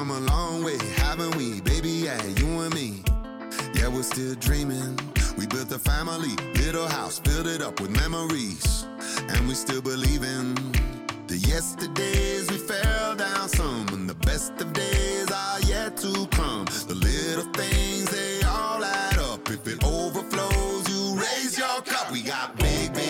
[0.00, 1.90] come a long way, haven't we, baby?
[1.90, 3.02] Yeah, you and me.
[3.74, 4.98] Yeah, we're still dreaming.
[5.36, 8.86] We built a family, little house, filled it up with memories.
[9.28, 10.54] And we still believe in
[11.26, 16.64] the yesterdays we fell down some, and the best of days are yet to come.
[16.88, 19.50] The little things, they all add up.
[19.50, 22.10] If it overflows, you raise your cup.
[22.10, 23.09] We got big, big,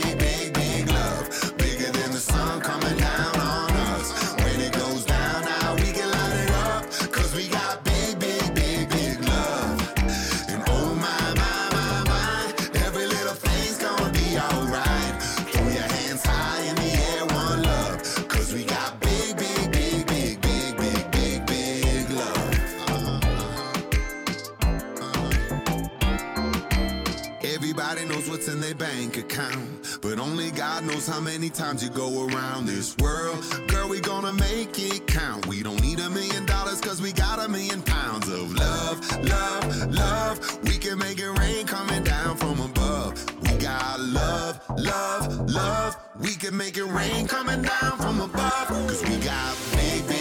[30.02, 33.44] but only God knows how many times you go around this world.
[33.68, 35.46] Girl, we gonna make it count.
[35.46, 39.92] We don't need a million dollars, cause we got a million pounds of love, love,
[39.92, 40.64] love.
[40.64, 43.12] We can make it rain coming down from above.
[43.42, 45.97] We got love, love, love.
[46.20, 48.69] We can make it rain coming down from above.
[48.69, 50.19] Cause we got big,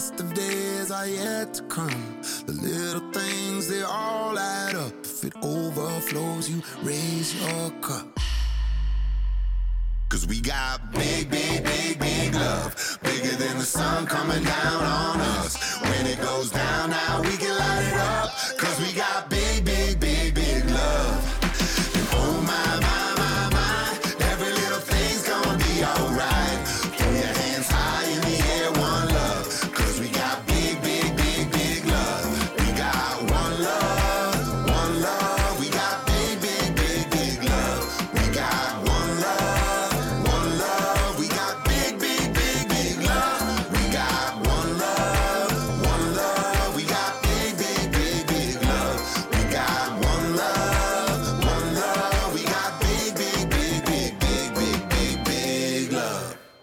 [0.00, 2.02] best of days are yet to come.
[2.46, 4.94] The little things they all add up.
[5.04, 8.18] If it overflows, you raise your cup.
[10.08, 12.98] Cause we got big, big, big, big love.
[13.02, 15.52] Bigger than the sun coming down on us.
[15.82, 18.30] When it goes down, now we can light it up.
[18.56, 19.69] Cause we got big, big, big,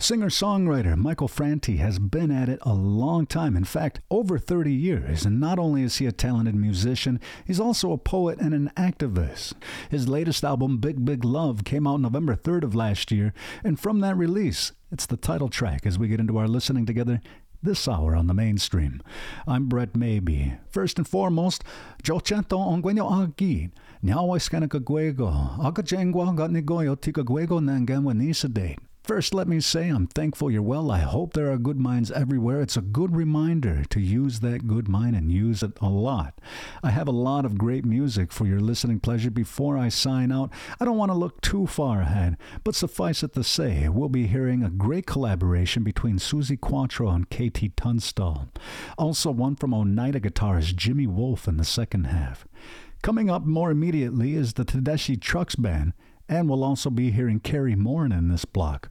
[0.07, 4.71] Singer songwriter Michael Franti has been at it a long time, in fact, over 30
[4.71, 5.25] years.
[5.25, 9.55] And not only is he a talented musician, he's also a poet and an activist.
[9.89, 13.33] His latest album, Big Big Love, came out November 3rd of last year.
[13.65, 17.19] And from that release, it's the title track as we get into our listening together
[17.61, 19.01] this hour on the mainstream.
[19.45, 20.53] I'm Brett Maybe.
[20.69, 21.65] First and foremost,
[22.01, 23.71] Jochento ongwenyo agi,
[24.03, 28.86] nyawa iskana kagwego, aga jengwa gatnigoyo tikagwego nangamwa nisadate.
[29.07, 30.91] First, let me say I'm thankful you're well.
[30.91, 32.59] I hope there are good minds everywhere.
[32.59, 36.37] It's a good reminder to use that good mind and use it a lot.
[36.83, 39.31] I have a lot of great music for your listening pleasure.
[39.31, 42.35] Before I sign out, I don't want to look too far ahead,
[42.65, 47.29] but suffice it to say, we'll be hearing a great collaboration between Suzi Quatro and
[47.29, 48.49] KT Tunstall.
[48.97, 52.45] Also, one from Oneida guitarist Jimmy Wolf in the second half.
[53.03, 55.93] Coming up more immediately is the Tedeschi Trucks Band,
[56.29, 58.89] and we'll also be hearing Cary Morin in this block.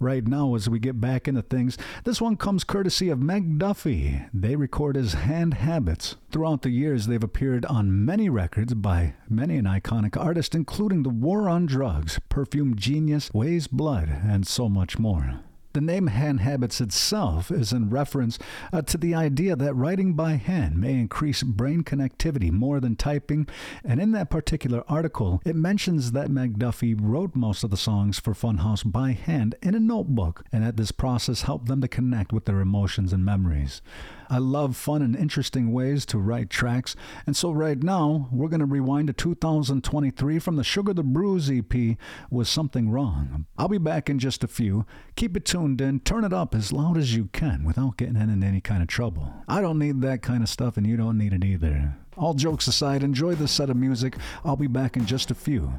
[0.00, 4.22] Right now, as we get back into things, this one comes courtesy of Meg Duffy.
[4.34, 6.16] They record as Hand Habits.
[6.30, 11.10] Throughout the years, they've appeared on many records by many an iconic artist, including The
[11.10, 15.43] War on Drugs, Perfume Genius, Weyes Blood, and so much more.
[15.74, 18.38] The name Hand Habits itself is in reference
[18.72, 23.48] uh, to the idea that writing by hand may increase brain connectivity more than typing.
[23.84, 28.20] And in that particular article, it mentions that Meg Duffy wrote most of the songs
[28.20, 32.32] for Funhouse by hand in a notebook, and that this process helped them to connect
[32.32, 33.82] with their emotions and memories.
[34.28, 38.60] I love fun and interesting ways to write tracks, and so right now, we're going
[38.60, 41.96] to rewind to 2023 from the Sugar the Bruise EP
[42.30, 43.46] with Something Wrong.
[43.58, 44.86] I'll be back in just a few.
[45.16, 48.46] Keep it tuned in, turn it up as loud as you can without getting into
[48.46, 49.32] any kind of trouble.
[49.48, 51.96] I don't need that kind of stuff, and you don't need it either.
[52.16, 54.16] All jokes aside, enjoy this set of music.
[54.44, 55.72] I'll be back in just a few.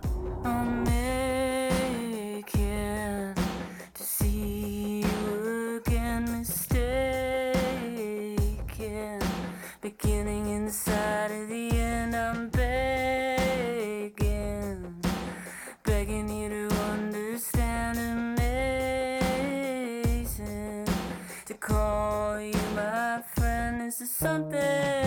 [0.43, 1.04] Oh,
[23.97, 25.04] this is something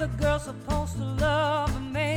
[0.00, 2.09] A girl supposed to love a man?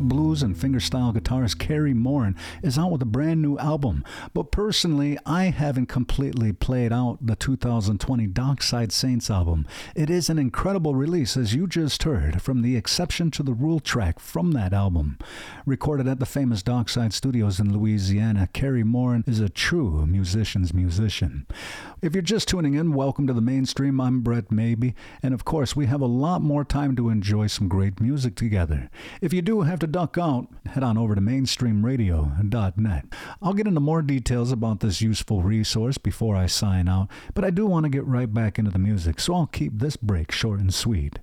[0.00, 4.04] Blues and fingerstyle guitarist Cary Morin is out with a brand new album.
[4.32, 9.66] But personally, I haven't completely played out the 2020 Dockside Saints album.
[9.94, 13.80] It is an incredible release, as you just heard, from the exception to the rule
[13.80, 15.18] track from that album.
[15.66, 21.46] Recorded at the famous Dockside Studios in Louisiana, Cary Morin is a true musician's musician.
[22.02, 24.00] If you're just tuning in, welcome to the mainstream.
[24.00, 27.68] I'm Brett Maybe, and of course, we have a lot more time to enjoy some
[27.68, 28.90] great music together.
[29.20, 33.04] If you do have to duck out, head on over to mainstreamradio.net.
[33.42, 37.50] I'll get into more details about this useful resource before I sign out, but I
[37.50, 40.58] do want to get right back into the music, so I'll keep this break short
[40.60, 41.18] and sweet.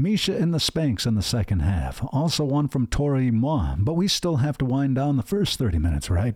[0.00, 2.02] Miesha and the Spanks in the second half.
[2.10, 5.58] Also one from Toro y Moi, but we still have to wind down the first
[5.58, 6.34] 30 minutes, right?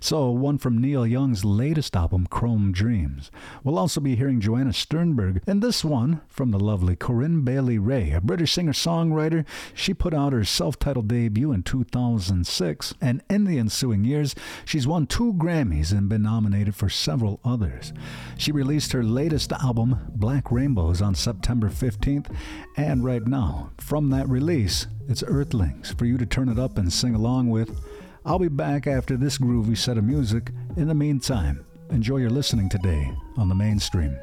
[0.00, 3.30] So one from Neil Young's latest album, Chrome Dreams.
[3.62, 8.10] We'll also be hearing Joanna Sternberg, and this one from the lovely Corinne Bailey Rae,
[8.10, 9.46] a British singer-songwriter.
[9.74, 15.06] She put out her self-titled debut in 2006, and in the ensuing years, she's won
[15.06, 17.92] two Grammys and been nominated for several others.
[18.36, 22.34] She released her latest album, Black Rainbows, on September 15th,
[22.76, 23.70] and right now.
[23.78, 27.78] From that release, it's Earthlings for you to turn it up and sing along with.
[28.24, 30.50] I'll be back after this groovy set of music.
[30.78, 34.16] In the meantime, enjoy your listening today on the mainstream.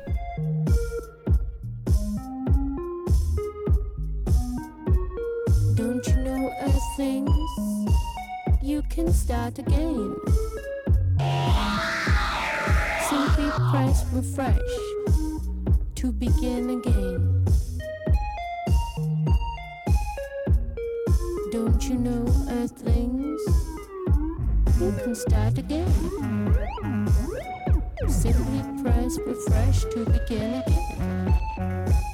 [5.75, 7.93] Don't you know Earthlings?
[8.63, 10.15] You can start again.
[13.07, 14.57] Simply press refresh
[15.95, 17.40] to begin again.
[21.81, 23.41] Don't you know, Earthlings?
[24.79, 25.91] You can start again.
[28.07, 32.10] Simply press refresh to begin again.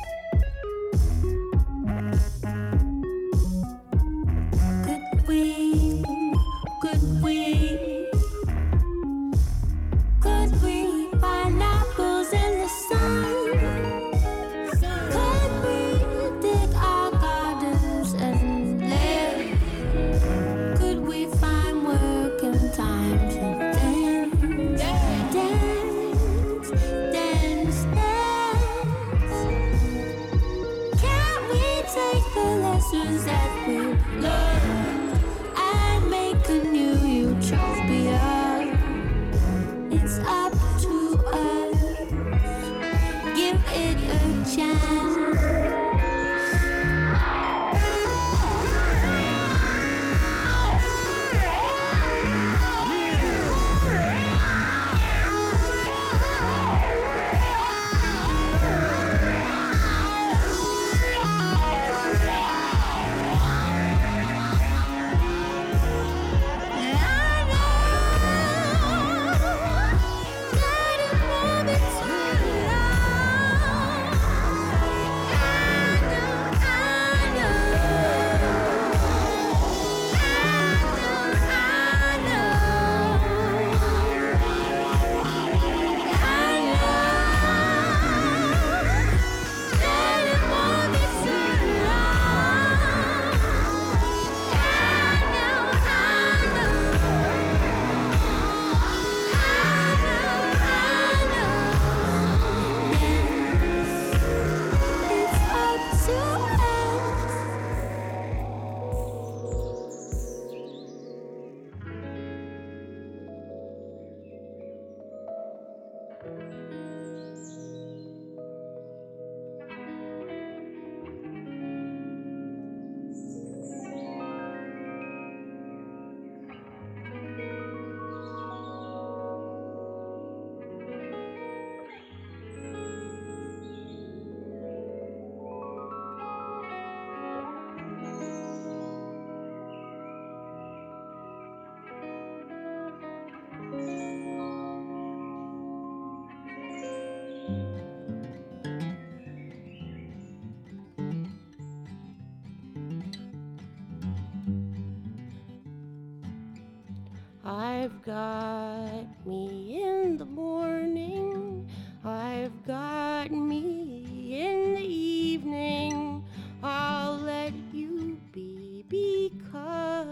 [158.08, 161.70] Got me in the morning.
[162.06, 166.24] I've got me in the evening.
[166.63, 170.08] I'll let you be because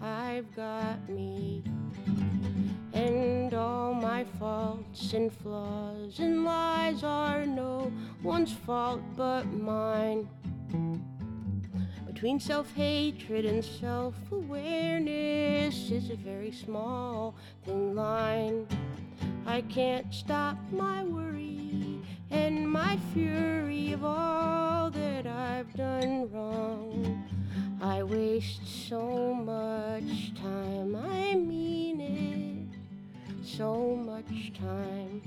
[0.00, 1.62] I've got me.
[2.94, 9.29] And all my faults and flaws and lies are no one's fault but.
[12.20, 18.66] Between self hatred and self awareness is a very small, thin line.
[19.46, 21.98] I can't stop my worry
[22.30, 27.24] and my fury of all that I've done wrong.
[27.80, 32.68] I waste so much time, I mean it,
[33.42, 35.22] so much time.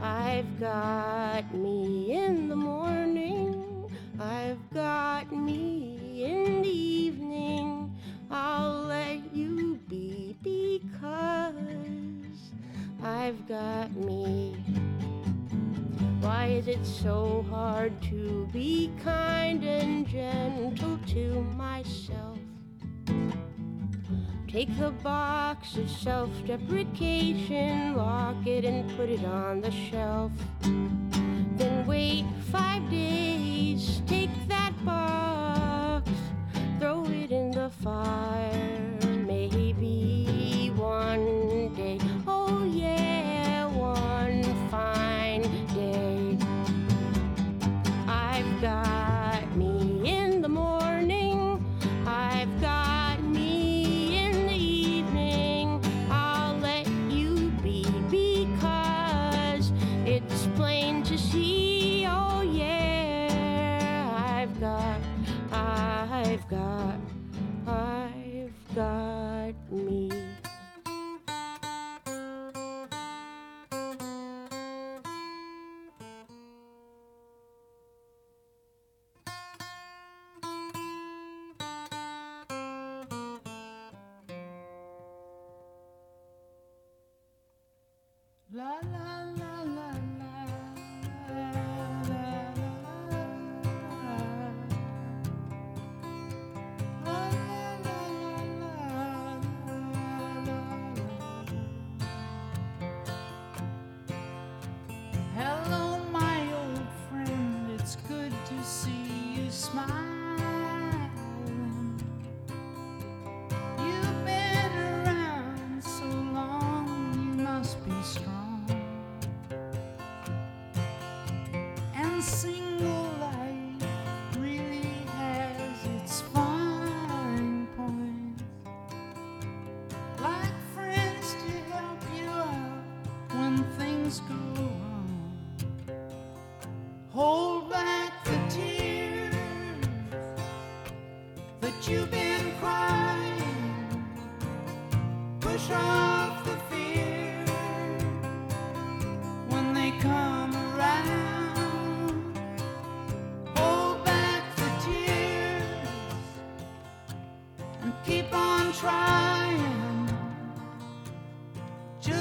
[0.00, 3.09] I've got me in the morning.
[4.72, 7.92] Got me in the evening.
[8.30, 11.54] I'll let you be because
[13.02, 14.54] I've got me.
[16.20, 22.38] Why is it so hard to be kind and gentle to myself?
[24.46, 30.30] Take the box of self deprecation, lock it and put it on the shelf.
[30.62, 36.10] Then wait five days, take that box,
[36.78, 38.89] throw it in the fire.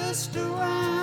[0.09, 0.98] just around.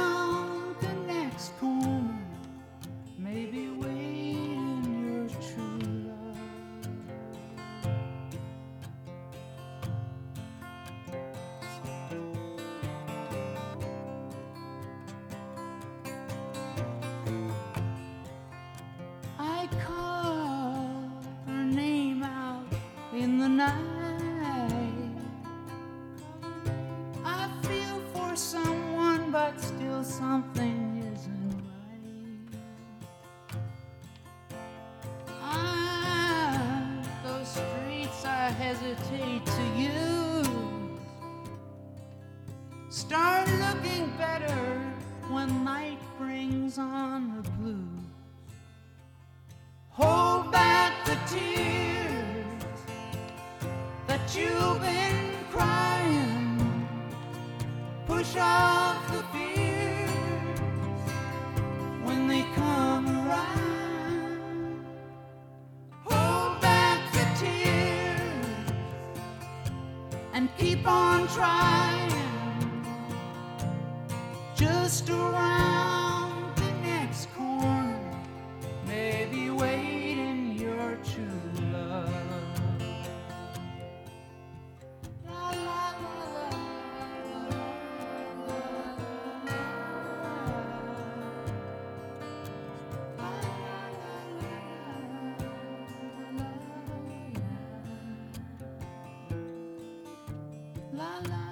[71.37, 71.66] try.
[100.97, 101.46] la la.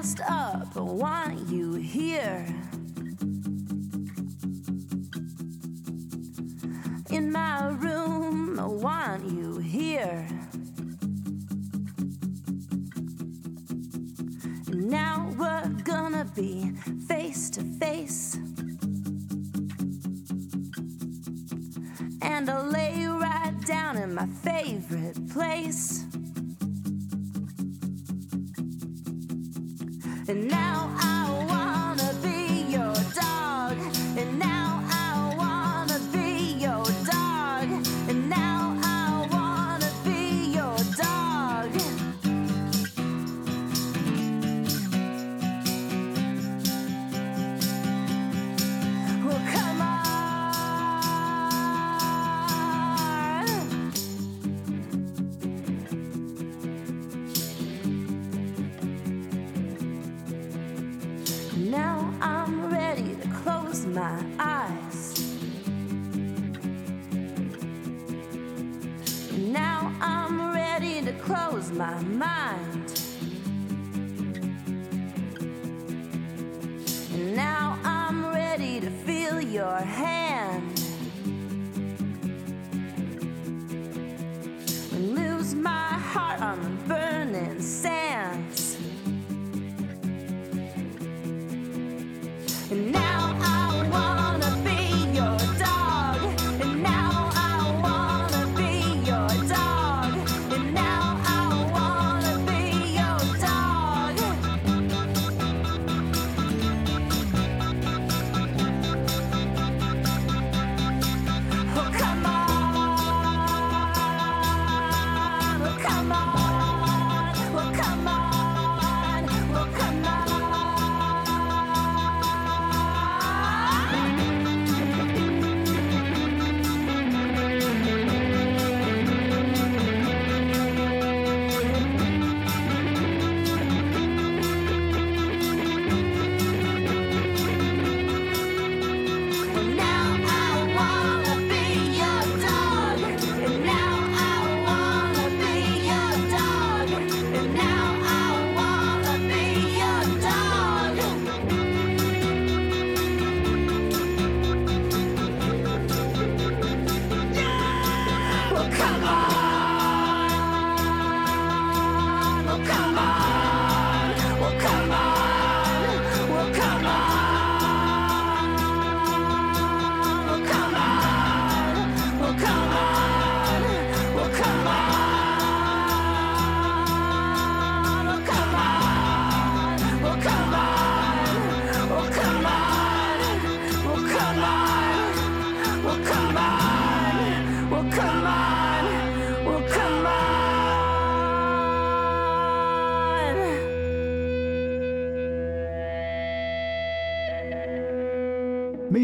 [0.00, 2.46] Messed up, I want you here.
[7.10, 10.26] In my room, I want you here.
[14.68, 16.72] And now we're gonna be
[17.06, 18.38] face to face.
[22.22, 26.06] And I'll lay you right down in my favorite place.
[30.30, 31.19] And now I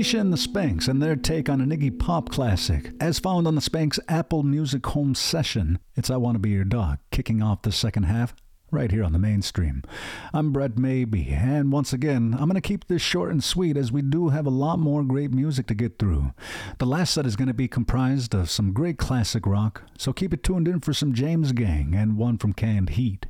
[0.06, 3.56] Miesha and the Spanks and their take on an Iggy Pop classic, as found on
[3.56, 5.80] the Spanks Apple Music Home Session.
[5.96, 8.32] It's I Want to Be Your Dog, kicking off the second half
[8.76, 9.82] right here on the mainstream.
[10.34, 13.90] I'm Brett Maybe, and once again, I'm going to keep this short and sweet as
[13.90, 16.34] we do have a lot more great music to get through.
[16.76, 20.34] The last set is going to be comprised of some great classic rock, so keep
[20.34, 23.24] it tuned in for some James Gang and one from Canned Heat.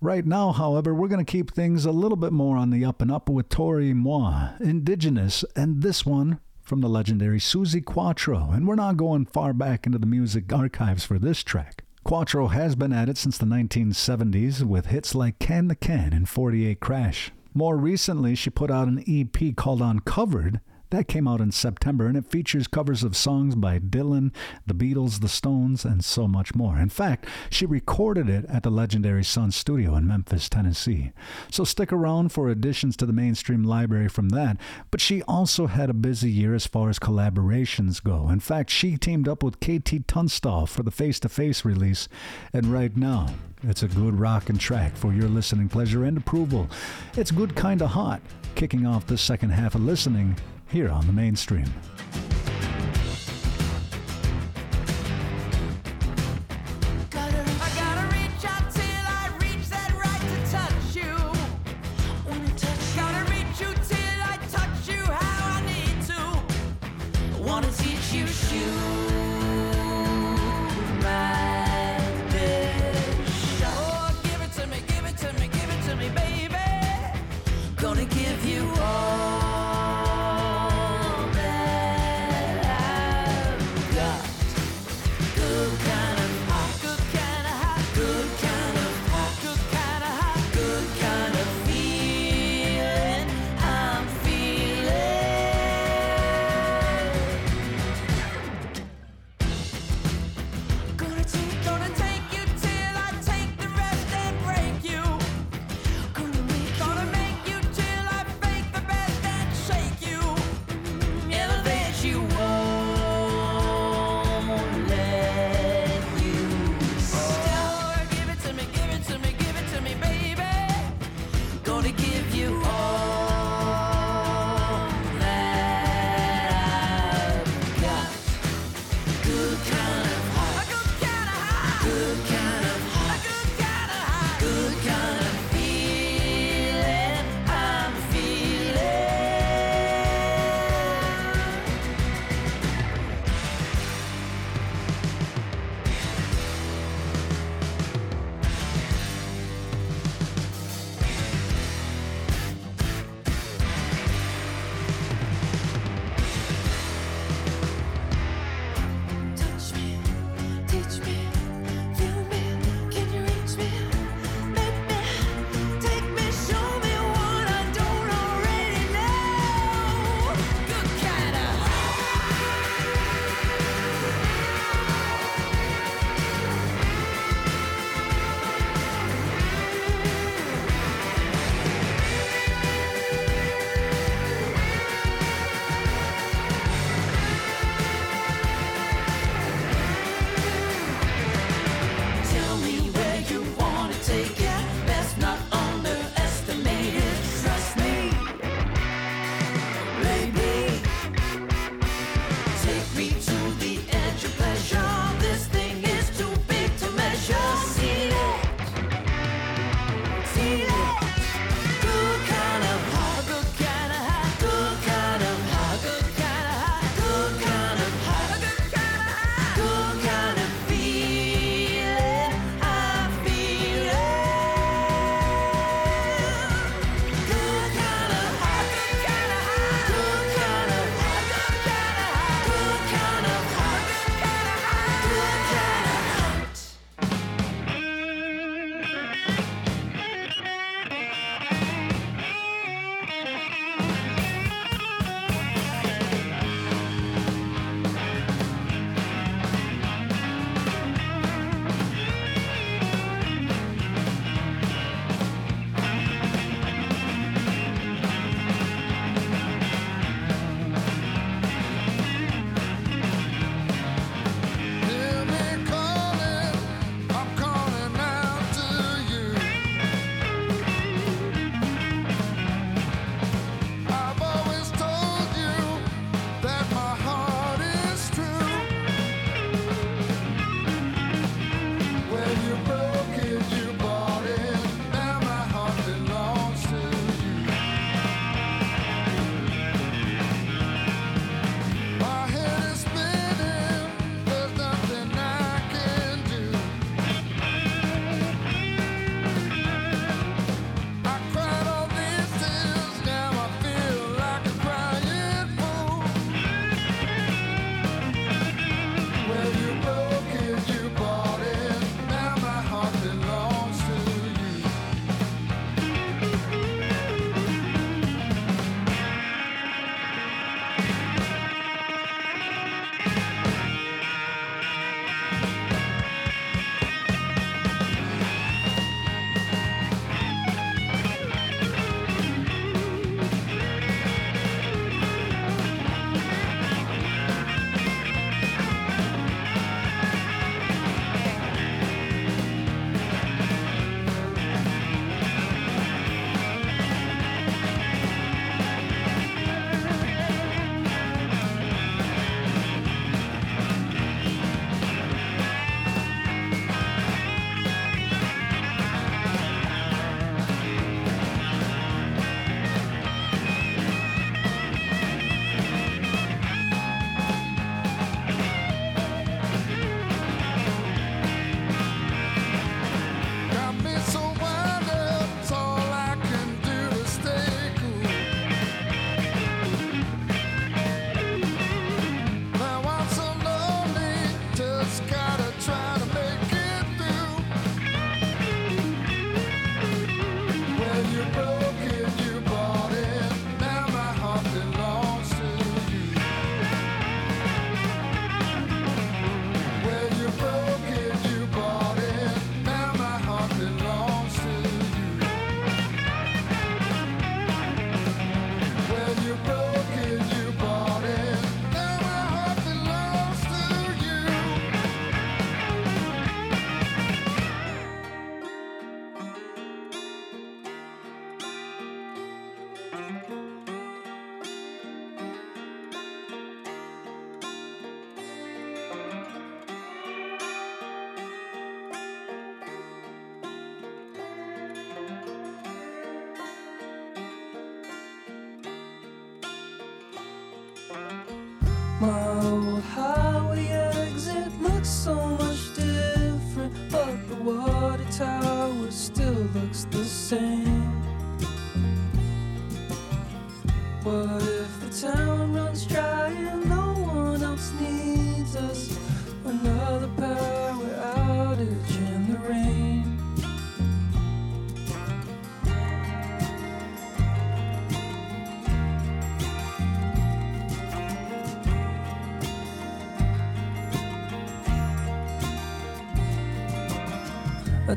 [0.00, 3.02] Right now, however, we're going to keep things a little bit more on the up
[3.02, 8.50] and up with Toro y Moi, Indigenous, and this one from the legendary Suzi Quatro,
[8.52, 11.83] and we're not going far back into the music archives for this track.
[12.04, 16.28] Quatro has been at it since the 1970s with hits like Can the Can and
[16.28, 17.32] 48 Crash.
[17.54, 20.60] More recently, she put out an EP called Uncovered
[20.94, 24.32] that came out in September and it features covers of songs by Dylan,
[24.66, 26.78] the Beatles, the Stones, and so much more.
[26.78, 31.12] In fact, she recorded it at the legendary Sun Studio in Memphis, Tennessee.
[31.50, 34.56] So stick around for additions to the mainstream library from that.
[34.90, 38.28] But she also had a busy year as far as collaborations go.
[38.28, 42.08] In fact, she teamed up with KT Tunstall for the face to face release,
[42.52, 46.68] and right now, it's a good rockin' track for your listening pleasure and approval.
[47.16, 48.20] It's good kinda hot,
[48.54, 50.36] kicking off the second half of listening
[50.74, 51.72] here on the mainstream.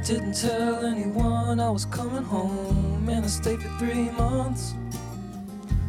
[0.08, 4.74] Didn't tell anyone I was coming home, and I stayed for three months.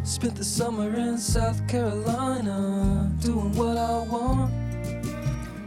[0.02, 4.52] Spent the summer in South Carolina, doing what I want.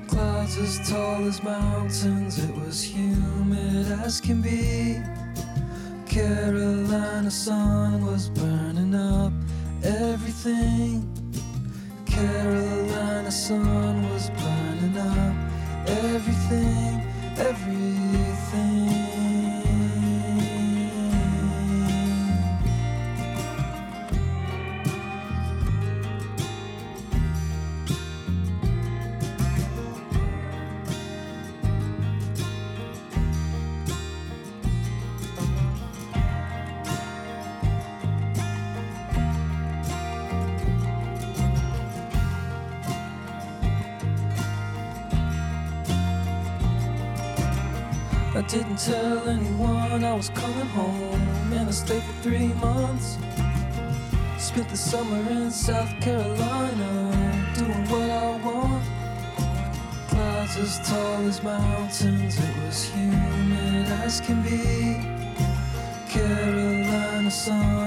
[0.09, 4.99] Clouds as tall as mountains, it was humid as can be.
[6.05, 9.31] Carolina sun was burning up
[9.81, 11.07] everything.
[12.05, 15.35] Carolina sun was burning up
[15.87, 17.01] everything,
[17.37, 17.80] everything.
[54.51, 58.83] Spent the summer in South Carolina, doing what I want.
[60.09, 65.07] Clouds as tall as mountains, it was humid as can be.
[66.09, 67.80] Carolina sun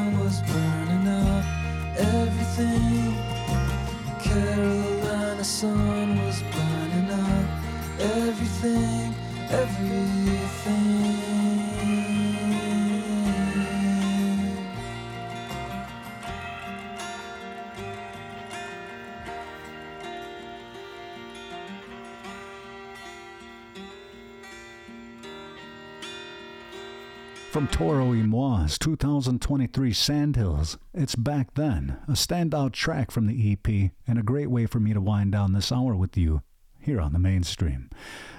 [27.75, 34.17] Toro y Moi's 2023 Sandhills, it's Back Then, a standout track from the EP, and
[34.17, 36.43] a great way for me to wind down this hour with you
[36.79, 37.91] here on the mainstream.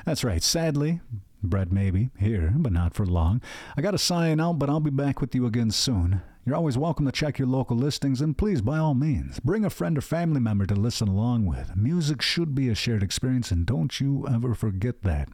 [0.05, 1.01] That's right, sadly,
[1.43, 3.41] Brett maybe, here, but not for long.
[3.75, 6.21] I gotta sign out, but I'll be back with you again soon.
[6.47, 9.69] You're always welcome to check your local listings, and please, by all means, bring a
[9.71, 11.75] friend or family member to listen along with.
[11.75, 15.27] Music should be a shared experience, and don't you ever forget that.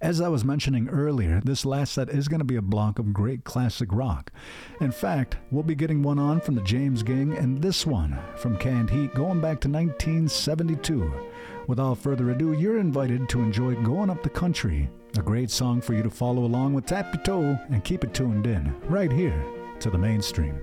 [0.00, 3.12] As I was mentioning earlier, this last set is going to be a block of
[3.12, 4.30] great classic rock.
[4.80, 8.56] In fact, we'll be getting one on from the James Gang, and this one from
[8.56, 11.12] Canned Heat going back to 1972.
[11.66, 14.88] Without further ado, you're invited to enjoy Going Up the Country,
[15.18, 18.14] a great song for you to follow along with Tap Your Toe and keep it
[18.14, 19.44] tuned in, right here
[19.82, 20.62] to the mainstream.